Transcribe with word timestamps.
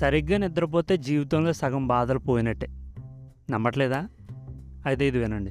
సరిగ్గా 0.00 0.38
నిద్రపోతే 0.38 0.96
జీవితంలో 0.96 1.52
సగం 1.52 1.86
బాధలు 1.86 2.18
పోయినట్టే. 2.18 2.66
నమ్మట్లేదా? 3.50 4.08
అయితే 4.86 5.08
ఇది 5.08 5.18
వినండి. 5.18 5.50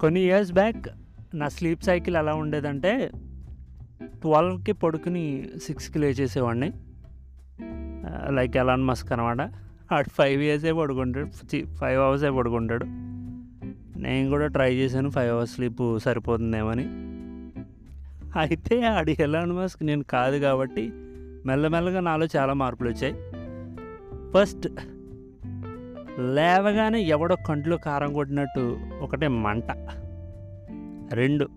కొన్ని 0.00 0.20
ఇయర్స్ 0.20 0.52
బ్యాక్ 0.52 0.88
నా 1.34 1.48
స్లీప్ 1.48 1.82
సైకిల్ 1.82 2.16
ఎలా 2.16 2.34
ఉండేదంటే 2.34 3.10
ట్వెల్వ్కి 4.04 4.72
పడుకుని 4.72 5.48
సిక్స్కి 5.66 5.98
లేచేసేవాడిని. 5.98 6.72
లైక్ 8.30 8.56
ఎలాన్ 8.56 8.84
మస్క్ 8.84 9.12
అనమాట 9.12 9.40
ఆడు 9.94 10.08
ఫైవ్ 10.08 10.42
ఇయర్సే 10.42 10.72
పడుకుంటాడు 10.72 11.66
ఫైవ్ 11.74 12.02
అవర్సే 12.02 12.30
పడుకుంటాడు. 12.30 12.84
నేను 13.98 14.28
కూడా 14.28 14.46
ట్రై 14.46 14.74
చేశాను 14.74 15.10
ఫైవ్ 15.10 15.32
అవర్స్ 15.32 15.54
స్లీప్ 15.54 15.98
సరిపోతుందేమని. 15.98 16.84
అయితే 18.38 18.82
ఆడి 18.86 19.16
ఎలాన్ 19.20 19.52
మస్క్ 19.52 19.82
నేను 19.82 20.02
కాదు 20.02 20.36
కాబట్టి 20.36 20.90
మెల్లమెల్లగా 21.46 22.00
నాలో 22.00 22.26
చాలా 22.36 22.52
మార్పులు 22.52 22.88
వచ్చాయి 22.90 23.29
ఫస్ట్ 24.34 24.68
లేవగానే 26.18 27.00
ఎవడో 27.00 27.36
కంట్లో 27.46 27.76
కారం 27.76 28.12
కొట్టినట్టు 28.12 28.78
ఒకటే 29.00 29.28
మంట. 29.28 29.64
రెండు 31.12 31.48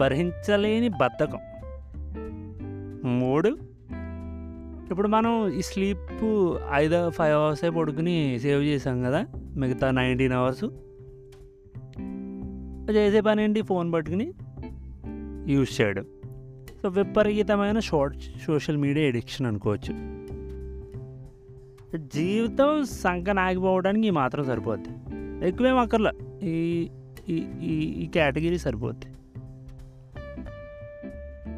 భరించలేని 0.00 0.88
బద్ధకం. 0.88 1.38
మూడు 3.04 3.58
ఇప్పుడు 4.90 5.08
మనం 5.08 5.48
ఈ 5.48 5.62
స్లీప్ 5.62 6.24
ఐదు 6.72 7.10
ఫైవ్ 7.10 7.36
అవర్సే 7.36 7.70
పడుకుని 7.70 8.40
సేవ్ 8.40 8.64
చేసాం 8.64 9.02
కదా 9.02 9.26
మిగతా 9.56 9.90
నైన్టీన్ 9.90 10.32
అవర్స్. 10.32 10.64
చేసే 12.90 13.20
పని 13.20 13.42
ఏంటి? 13.42 13.62
ఫోన్ 13.62 13.92
పట్టుకుని 13.92 14.32
యూజ్ 15.52 15.80
చేయడం. 15.80 16.04
సో 16.82 16.88
విపరీతమైన 16.88 17.78
షార్ట్ 17.78 18.16
సోషల్ 18.46 18.76
మీడియా 18.76 19.06
ఎడిక్షన్ 19.06 19.46
అనుకోవచ్చు. 19.46 20.18
జీవితం 21.96 22.84
సంకన 22.84 23.38
ఆగిపోవడానికి 23.38 24.06
ఈ 24.06 24.10
మాత్రం 24.10 24.44
సరిపోద్ది. 24.44 24.88
ఎక్కువేం 25.48 25.78
అక్కర్లే. 25.78 26.10
ఈ 26.48 26.90
ఈ 27.28 27.34
ఈ 28.04 28.06
కేటగిరీ 28.06 28.58
సరిపోద్ది. 28.58 29.06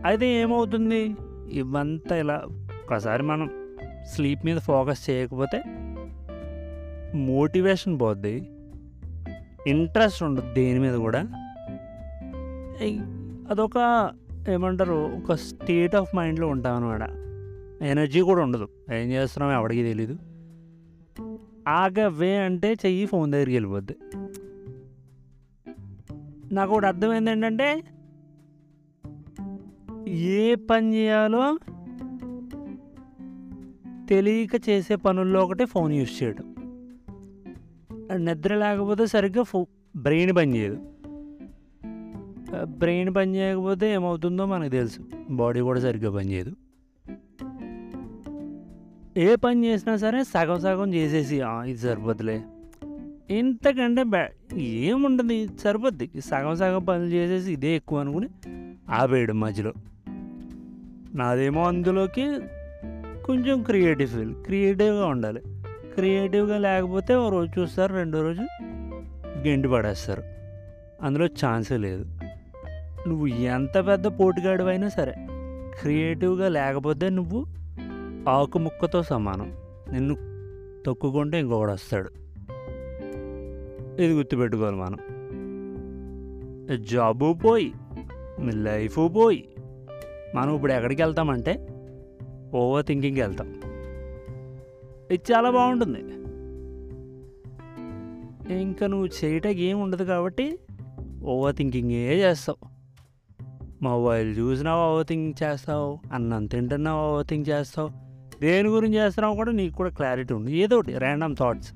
అయితే 0.04 0.26
ఏమవుతుంది? 0.26 1.16
ఇవంతా 1.52 2.16
ఇలా 2.16 2.42
ఒకసారి 2.84 3.22
మనం 3.22 3.50
స్లీప్ 4.06 4.46
మీద 4.46 4.58
ఫోకస్ 4.58 5.10
చేయకపోతే 5.10 5.62
మోటివేషన్ 7.14 8.00
పోద్ది. 8.00 8.50
ఇంట్రెస్ట్ 9.66 10.22
ఉండదు 10.22 10.54
దేని 10.54 10.78
మీద 10.78 10.94
కూడా. 10.94 11.20
అదొక 13.50 14.10
ఏమంటారు? 14.48 14.92
ఒక 14.92 15.34
స్టేట్ 15.34 15.94
ఆఫ్ 15.94 16.16
మైండ్లో 16.16 16.48
ఉంటాం 16.48 16.76
అనమాట 16.76 17.19
ఎనర్జీ 17.82 18.20
కూడా 18.20 18.42
ఉండదు. 18.42 18.68
ఏం 18.94 19.10
చేస్తున్నాం 19.10 19.52
ఎవడికి 19.52 19.82
తెలీదు. 19.82 20.18
ఆగవే 21.68 22.36
అంటే 22.36 22.72
చెయ్యి 22.72 23.06
ఫోన్ 23.06 23.32
దగ్గరికి 23.32 23.56
వెళ్ళిపోద్ది. 23.56 23.96
నాకు 26.54 26.72
ఒకటి 26.72 26.86
అర్థమైంది 26.86 27.30
ఏంటంటే 27.30 27.84
ఏ 30.08 30.54
పని 30.54 30.94
చేయాలో 30.94 31.58
తెలియక 34.08 34.68
చేసే 34.68 34.96
పనుల్లో 34.96 35.44
ఒకటి 35.44 35.64
ఫోన్ 35.64 35.92
యూజ్ 35.92 36.22
చేయడం. 36.22 36.54
నిద్ర 38.16 38.54
లేకపోతే 38.54 39.06
సరిగ్గా 39.06 39.42
ఫో 39.42 39.66
బ్రెయిన్ 39.96 40.36
పని 40.36 40.56
చేయదు. 40.56 40.78
బ్రెయిన్ 42.64 43.14
పని 43.14 43.36
చేయకపోతే 43.36 43.92
ఏమవుతుందో 43.92 44.46
మనకు 44.46 44.70
తెలుసు. 44.70 45.00
బాడీ 45.30 45.60
కూడా 45.60 45.80
సరిగ్గా 45.80 46.10
పని 46.10 46.32
చేయదు. 46.32 46.56
ఏ 49.20 49.34
పని 49.34 49.66
చేసినా 49.66 49.96
సరే 49.96 50.24
సగం 50.24 50.60
సగం 50.60 50.94
చేసేసి 50.94 51.40
ఇది 51.44 51.78
సరిపోద్దులే. 51.78 52.42
ఇంతకంటే 53.30 54.02
బ్యా 54.02 54.28
ఏముండదు 54.58 55.58
సరిపోద్ది. 55.58 56.10
సగం 56.20 56.56
సగం 56.56 56.84
పనులు 56.84 57.08
చేసేసి 57.08 57.52
ఇదే 57.52 57.76
ఎక్కువ 57.76 58.00
అనుకుని 58.00 58.28
ఆపేయడం 58.90 59.40
మధ్యలో. 59.40 59.72
నాదేమో 61.14 61.64
అందులోకి 61.64 62.38
కొంచెం 63.24 63.62
క్రియేటివ్ 63.62 64.08
ఫీల్ 64.08 64.34
క్రియేటివ్గా 64.34 65.06
ఉండాలి. 65.06 65.40
క్రియేటివ్గా 65.94 66.58
లేకపోతే 66.58 67.16
ఓ 67.16 67.28
రోజు 67.28 67.60
చూస్తారు 67.60 67.94
రెండో 67.94 68.22
రోజు 68.22 68.42
గెంటి 69.38 69.68
పడేస్తారు. 69.68 70.22
అందులో 71.02 71.26
ఛాన్సే 71.26 71.76
లేదు. 71.76 72.04
నువ్వు 73.08 73.26
ఎంత 73.26 73.86
పెద్ద 73.86 74.06
పోటుగాడివైనా 74.06 74.88
సరే 74.88 75.14
క్రియేటివ్గా 75.80 76.48
లేకపోతే 76.48 77.08
నువ్వు 77.08 77.59
ఆకుముక్కతో 78.28 79.02
సమానం. 79.02 79.52
నిన్ను 79.92 80.16
తొక్కుకుంటే 80.86 81.40
ఇంకొకడు 81.40 81.72
వస్తాడు. 81.72 82.10
ఇది 84.02 84.12
గుర్తుపెట్టుకోవాలి 84.12 84.76
మనం 84.76 84.98
జాబు 86.84 87.32
పోయి 87.32 87.72
మీ 88.40 88.52
లైఫ్ 88.52 88.98
పోయి 88.98 89.48
మనం 90.34 90.54
ఇప్పుడు 90.54 90.72
ఎక్కడికి 90.72 91.02
వెళ్తామంటే 91.02 91.68
ఓవర్ 92.54 92.86
థింకింగ్కి 92.86 93.20
వెళ్తాం. 93.20 93.60
ఇది 95.10 95.32
చాలా 95.32 95.50
బాగుంటుంది. 95.50 96.00
ఇంకా 98.60 98.86
నువ్వు 98.86 99.06
చేయటానికి 99.06 99.62
ఏం 99.62 99.80
ఉండదు 99.80 100.04
కాబట్టి 100.04 100.58
ఓవర్ 101.24 101.56
థింకింగే 101.56 102.20
చేస్తావు? 102.20 102.70
మొబైల్ 103.82 104.38
చూసినావు 104.38 104.92
ఓవర్ 104.92 105.06
థింకింగ్ 105.06 105.50
చేస్తావు 105.50 105.98
అన్నం 106.12 106.46
తింటున్నావు 106.46 107.12
ఓవర్ 107.12 107.26
థింక్ 107.26 107.48
చేస్తావు 107.48 108.09
దేని 108.42 108.68
గురించి 108.68 108.94
చేస్తున్నావు 108.94 109.34
కూడా 109.36 109.52
నీకు 109.52 109.74
కూడా 109.74 109.90
క్లారిటీ 109.90 110.34
ఉంది. 110.34 110.58
ఏదో 110.58 110.76
ఒకటి 110.76 110.98
ర్యాండమ్ 110.98 111.36
థాట్స్ 111.36 111.72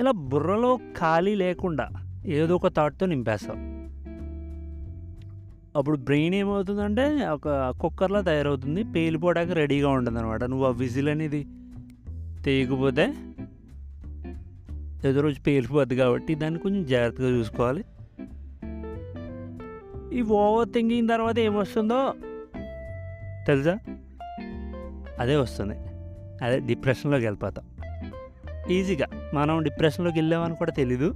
ఇలా 0.00 0.10
బుర్రలో 0.10 0.76
ఖాళీ 0.76 1.34
లేకుండా 1.34 1.88
ఏదో 2.26 2.54
ఒక 2.54 2.68
థాట్తో 2.68 3.06
నింపేస్తావు. 3.06 3.74
అప్పుడు 5.78 5.96
బ్రెయిన్ 5.98 6.34
ఏమవుతుందంటే 6.34 7.26
ఒక 7.26 7.74
కుక్కర్లా 7.80 8.20
తయారవుతుంది 8.20 8.82
పేలిపోవడానికి 8.84 9.54
రెడీగా 9.54 9.88
ఉంటుంది 9.88 10.18
అనమాట 10.18 10.44
నువ్వు 10.44 10.66
ఆ 10.66 10.70
విజిల్ 10.70 11.08
అనేది 11.08 11.46
తీయకపోతే 12.44 13.14
ఏదో 15.08 15.20
రోజు 15.20 15.40
పేలిపోద్ది 15.40 15.96
కాబట్టి 15.96 16.34
దాన్ని 16.34 16.60
కొంచెం 16.60 16.84
జాగ్రత్తగా 16.86 17.28
చూసుకోవాలి. 17.28 17.84
ఈ 20.18 20.22
ఓవర్ 20.22 20.68
థింకింగ్ 20.68 21.08
తర్వాత 21.08 21.38
ఏమొస్తుందో 21.38 22.14
తెలుసా? 23.46 23.78
అదే 25.20 25.36
వస్తుంది. 25.36 25.74
అదే 26.44 26.60
డిప్రెషన్లోకి 26.60 27.24
వెళ్ళిపోతాం. 27.24 27.64
ఈజీగా 28.70 29.06
మనం 29.34 29.62
డిప్రెషన్లోకి 29.62 30.18
వెళ్ళామని 30.18 30.56
కూడా 30.56 30.72
తెలీదు. 30.72 31.14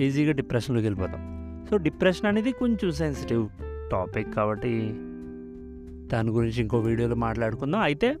ఈజీగా 0.00 0.32
డిప్రెషన్లోకి 0.32 0.86
వెళ్ళిపోతాం. 0.86 1.36
సో 1.70 1.76
డిప్రెషన్ 1.76 2.26
అనేది 2.26 2.52
కొంచెం 2.52 2.90
సెన్సిటివ్ 2.90 3.48
టాపిక్ 3.92 4.34
కాబట్టి 4.34 4.78
దాని 6.12 6.30
గురించి 6.30 6.60
ఇంకో 6.60 6.78
వీడియోలో 6.78 7.16
మాట్లాడుకుందాం. 7.16 7.80
అయితే 7.80 8.16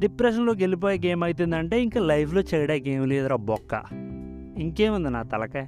డిప్రెషన్లోకి 0.00 0.62
వెళ్ళిపోయే 0.62 1.00
గేమ్ 1.06 1.24
అవుతుందంటే 1.24 1.82
ఇంకా 1.82 2.00
లైఫ్లో 2.00 2.40
చేయడానికి 2.40 2.90
ఏం 2.90 3.08
లేదురా 3.08 3.36
బొక్క. 3.36 3.82
ఇంకేముంది 4.58 5.10
నా 5.10 5.22
తలకాయ? 5.22 5.66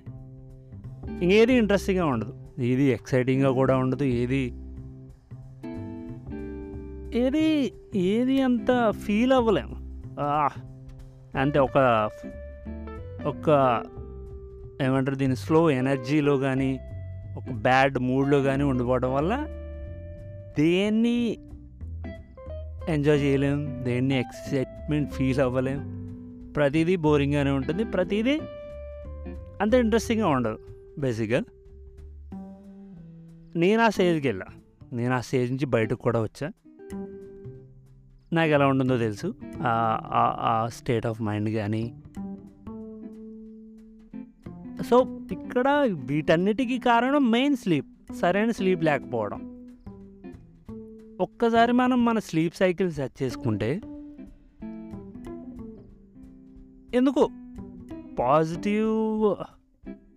ఇంకేది 1.23 1.55
ఇంట్రెస్టింగ్గా 1.55 2.07
ఉండదు. 2.07 2.35
ఏది 2.59 2.83
ఎక్సైటింగ్గా 2.83 3.51
కూడా 3.51 3.77
ఉండదు. 3.77 4.05
ఏది 4.05 4.53
ఏది 7.15 7.73
ఏది 7.97 8.43
అంత 8.43 8.93
ఫీల్ 9.05 9.33
అవ్వలేము. 9.33 9.77
అంటే 11.39 11.59
ఒక 11.59 12.11
ఒక 13.27 13.49
ఏమంటారు 14.83 15.17
దీని 15.17 15.37
స్లో 15.37 15.71
ఎనర్జీలో 15.71 16.39
కానీ 16.39 16.81
ఒక 17.37 17.53
బ్యాడ్ 17.53 17.99
మూడ్లో 17.99 18.43
కానీ 18.43 18.63
ఉండిపోవడం 18.63 19.15
వల్ల 19.15 19.47
దేన్ని 20.59 21.39
ఎంజాయ్ 22.89 23.23
చేయలేం 23.23 23.85
దేన్ని 23.85 24.19
ఎక్సైట్మెంట్ 24.19 25.13
ఫీల్ 25.13 25.41
అవ్వలేం. 25.41 25.81
ప్రతిదీ 26.57 26.97
బోరింగ్గానే 26.97 27.51
ఉంటుంది 27.51 27.85
ప్రతిదీ 27.85 28.41
అంత 29.61 29.75
ఇంట్రెస్టింగ్గా 29.75 30.29
ఉండదు 30.29 30.59
బేసిక్గా 30.99 31.43
నేను 33.57 33.83
ఆ 33.83 33.89
స్టేజ్కి 33.89 34.29
వెళ్ళా. 34.29 34.47
నేను 34.93 35.15
ఆ 35.15 35.21
స్టేజ్ 35.21 35.53
నుంచి 35.53 35.67
బయటకు 35.67 36.03
కూడా 36.03 36.23
వచ్చా. 36.23 36.51
నాకు 38.33 38.51
ఎలా 38.51 38.67
ఉంటుందో 38.67 38.99
తెలుసు. 38.99 39.35
ఆ- 39.63 40.69
స్టేట్ 40.73 41.07
ఆఫ్ 41.07 41.23
మైండ్ 41.23 41.51
కానీ 41.51 41.95
సో 44.91 45.21
ఇక్కడ 45.33 45.89
వీటన్నిటికీ 45.93 46.79
కారణం 46.79 47.31
మెయిన్ 47.31 47.57
స్లీప్ 47.57 47.87
సరైన 48.15 48.51
స్లీప్ 48.51 48.85
లేకపోవడం. 48.85 49.69
ఒక్కసారి 51.21 51.73
మనం 51.73 52.05
మన 52.05 52.19
స్లీప్ 52.19 52.55
సైకిల్ 52.55 52.93
సెట్ 52.93 53.23
చేసుకుంటే 53.23 53.81
ఎందుకు? 56.95 57.31
పాజిటివ్ 58.19 59.23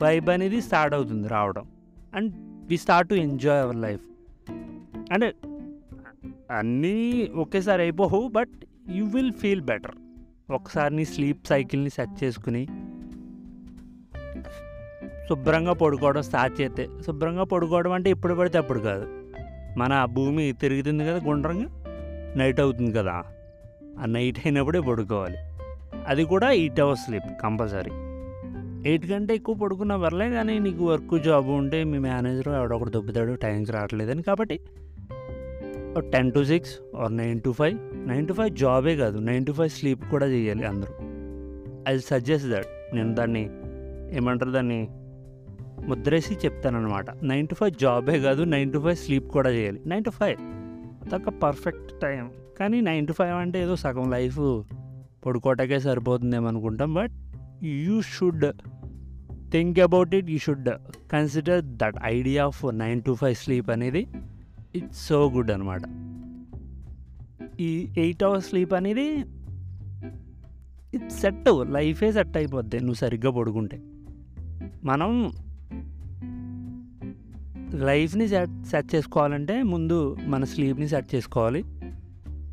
వైబ్ 0.04 0.30
అనేది 0.30 0.62
స్టార్ట్ 0.62 0.96
అవుతుంది 0.96 1.28
రావడం. 1.28 1.66
And 2.16 2.34
we 2.68 2.78
start 2.78 3.10
to 3.10 3.16
enjoy 3.16 3.64
our 3.64 3.76
life 3.76 4.02
అంటే 5.14 5.36
అన్నీ 6.52 7.32
ఒకేసారి 7.36 7.82
అయిపోవు 7.82 8.28
but 8.28 8.66
you 8.92 9.06
will 9.06 9.32
feel 9.32 9.62
better 9.62 9.96
ఒకసారి 10.52 10.96
నీ 10.96 11.06
స్లీప్ 11.06 11.48
సైకిల్ని 11.48 11.90
సెట్ 11.90 12.24
చేసుకుని 12.24 12.68
శుభ్రంగా 15.30 15.74
పడుకోవడం 15.74 16.22
స్టార్ట్ 16.22 16.62
చేస్తే 16.62 16.88
శుభ్రంగా 17.08 17.44
పడుకోవడం 17.44 17.92
అంటే 17.92 18.10
ఎప్పుడు 18.10 18.34
పడితే 18.34 18.58
అప్పుడు 18.58 18.80
కాదు. 18.80 19.06
మన 19.78 20.06
భూమి 20.06 20.54
తిరుగుతుంది 20.54 21.04
కదా 21.04 21.20
గుండ్రంగా 21.26 21.68
నైట్ 22.38 22.60
అవుతుంది 22.60 22.92
కదా 22.92 23.24
ఆ 24.00 24.06
నైట్ 24.06 24.40
అయినప్పుడే 24.40 24.80
పడుకోవాలి. 24.80 25.38
అది 26.08 26.24
కూడా 26.24 26.52
eight 26.52 26.80
hours 26.80 27.06
sleep 27.06 27.42
compulsory 27.44 27.92
eight 28.90 29.06
కంటే 29.06 29.36
ఎక్కువ 29.36 29.56
పడుకున్న 29.56 29.94
వరలే 29.94 30.30
కానీ 30.30 30.60
నీకు 30.60 30.88
వర్క్ 30.88 31.24
జాబ్ 31.24 31.48
ఉంటే 31.48 31.84
మీ 31.84 31.98
మేనేజర్ 31.98 32.48
ఎవడొకడు 32.48 32.90
దొబ్బుతాడు 32.90 33.34
టైంకి 33.34 33.72
రావట్లేదని. 33.72 34.22
కాబట్టి 34.22 34.60
ten 36.00 36.32
to 36.32 36.44
six 36.44 36.80
or 36.98 37.18
nine 37.18 37.42
to 37.42 37.52
five. 37.52 38.08
Nine 38.08 38.28
to 38.28 38.34
five 38.34 38.56
జాబే 38.56 38.96
కాదు 38.96 39.18
నైన్ 39.18 39.46
టు 39.46 39.52
ఫైవ్ 39.52 39.70
స్లీప్ 39.70 40.04
కూడా 40.12 40.26
చేయాలి 40.26 40.64
అందరూ. 40.66 40.94
ఐ 41.94 41.98
సజెస్ట్ 41.98 42.50
దట్ 42.50 42.96
నేను 42.96 43.16
దాన్ని 43.16 43.50
ఏమంటారు 44.16 44.52
దాన్ని 44.52 44.88
ముద్రేసి 45.88 46.34
చెప్తానమాట 46.34 47.06
నైన్ 47.24 47.48
టు 47.48 47.56
ఫైవ్ 47.56 47.72
జాబే 47.82 48.20
కాదు 48.20 48.44
నైన్ 48.44 48.74
టు 48.74 48.80
ఫైవ్ 48.80 48.96
స్లీప్ 48.96 49.28
కూడా 49.32 49.50
చేయాలి. 49.50 49.82
Nine 49.86 50.04
to 50.04 50.10
five. 50.10 50.38
అదొక 51.06 51.30
పర్ఫెక్ట్ 51.30 52.02
టైం. 52.02 52.32
కానీ 52.60 52.82
నైన్ 52.82 53.08
టు 53.08 53.14
ఫైవ్ 53.14 53.32
అంటే 53.32 53.62
ఏదో 53.62 53.76
సగం 53.76 54.10
లైఫ్ 54.10 54.62
పడుకోవటాకే 55.26 55.80
సరిపోతుందేమో 55.80 56.48
అనుకుంటాం 56.48 56.94
but 56.94 57.12
you 57.66 58.02
should 58.02 58.46
think 59.52 59.80
about 59.80 60.16
it 60.16 60.30
you 60.30 60.38
should 60.38 60.70
consider 61.12 61.62
that 61.66 61.96
idea 62.04 62.46
of 62.46 62.66
nine 62.78 63.02
to 63.02 63.16
five 63.16 63.36
sleep 63.36 63.70
అనేది 63.70 64.08
ఇట్స్ 64.76 65.08
సో 65.08 65.30
గుడ్ 65.30 65.52
అనమాట 65.52 65.82
ఈ 67.60 67.94
ఎయిట్ 67.98 68.24
అవర్స్ 68.24 68.50
స్లీప్ 68.50 68.74
అనేది 68.74 69.26
ఇట్స్ 70.94 71.20
సెట్ 71.20 71.72
లైఫే 71.72 72.12
సెట్ 72.12 72.38
అయిపోద్ది 72.38 72.80
నువ్వు 72.80 72.94
సరిగ్గా 72.94 73.32
పడుకుంటే. 73.32 73.82
మనం 74.84 75.34
లైఫ్ని 77.86 78.28
సెట్ 78.28 78.68
సెట్ 78.68 78.96
చేసుకోవాలంటే 78.96 79.64
ముందు 79.64 80.18
మన 80.28 80.44
స్లీప్ని 80.44 80.88
సెట్ 80.88 81.16
చేసుకోవాలి. 81.16 81.64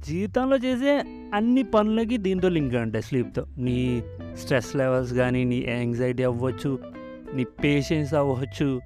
జీవితంలో 0.06 0.56
చేసే 0.56 1.04
అన్ని 1.34 1.62
పనులకి 1.62 2.16
దీంతో 2.16 2.48
లింక్ 2.48 2.74
ఉంటాయి 2.74 3.02
స్లీప్తో 3.02 3.46
నీ 3.58 4.02
స్ట్రెస్ 4.34 4.76
లెవెల్స్ 4.76 5.12
కానీ 5.12 5.44
నీ 5.44 5.66
యాంగ్జైటీ 5.68 6.22
అవ్వచ్చు 6.22 6.78
నీ 7.34 7.44
పేషెన్స్ 7.44 8.14
అవ్వచ్చు 8.14 8.80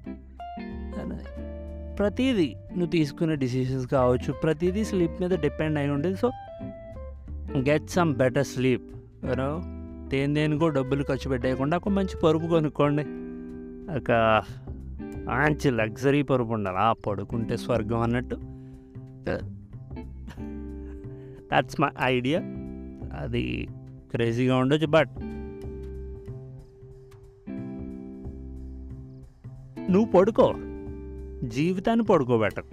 ప్రతిదీ 1.99 2.55
నువ్వు 2.71 2.87
తీసుకునే 2.87 3.35
డిసిషన్స్ 3.35 3.87
కావచ్చు 3.87 4.33
ప్రతిదీ 4.33 4.85
స్లీప్ 4.85 5.21
మీద 5.21 5.31
డిపెండ్ 5.39 5.79
అయి 5.79 5.89
ఉండేది. 5.89 6.15
So 6.15 6.31
get 7.57 7.89
some 7.89 8.15
better 8.15 8.45
sleep 8.45 8.83
you know 9.25 9.61
దేని 10.09 10.33
దేనికో 10.33 10.69
డబ్బులు 10.69 11.03
ఖర్చు 11.03 11.29
పెట్టేయకుండా 11.29 11.77
ఒక 11.77 11.89
మంచి 11.89 12.17
పరుపు 12.23 12.45
కొనుక్కోండి. 12.45 13.03
ఒక 13.97 14.11
మంచి 15.29 15.71
లగ్జరీ 15.71 16.21
పరుపు 16.21 16.53
ఉండాలి. 16.53 16.77
ఆ 16.77 16.93
పడుకుంటే 16.93 17.57
స్వర్గం 17.57 17.99
అన్నట్టు. 17.99 18.35
దట్స్ 21.53 21.81
మై 21.81 21.89
ఐడియా 22.01 22.39
అది 23.19 23.67
క్రేజీగా 24.11 24.57
ఉండొచ్చు 24.57 24.87
బట్ 24.87 25.09
నువ్వు 29.91 30.11
పడుకో. 30.11 30.53
జీవితాన్ని 31.47 32.05
పడుకోబెట్టకు 32.05 32.67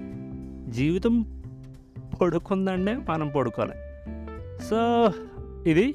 జీవితం 0.71 1.43
పడుకుందంటే 2.23 2.99
మనం 3.09 3.29
పడుకోవాలి. 3.29 3.75
సో 4.65 5.13
ఇది 5.67 5.95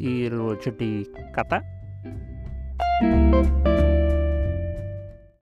ఈ 0.00 0.28
కథ. 1.36 1.79